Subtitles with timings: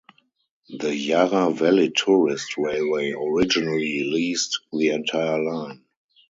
[0.79, 5.83] The Yarra Valley Tourist railway originally leased the entire line.